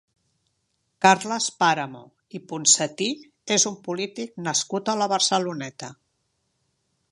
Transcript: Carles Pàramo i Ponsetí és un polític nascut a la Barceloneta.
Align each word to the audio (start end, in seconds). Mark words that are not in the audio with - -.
Carles 1.05 1.49
Pàramo 1.63 2.01
i 2.39 2.41
Ponsetí 2.53 3.11
és 3.57 3.67
un 3.73 3.77
polític 3.89 4.35
nascut 4.49 4.93
a 4.95 4.99
la 5.03 5.11
Barceloneta. 5.15 5.95